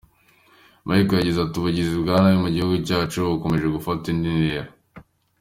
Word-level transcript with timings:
Michael 0.87 1.19
yagize 1.21 1.39
ati 1.41 1.55
“Ubugizi 1.57 1.93
bwa 2.01 2.15
nabi 2.21 2.37
mu 2.43 2.49
gihugu 2.55 2.75
cyacu 2.87 3.17
bukomeje 3.33 3.67
gufata 3.75 4.05
indi 4.13 4.29
ntera. 4.37 4.69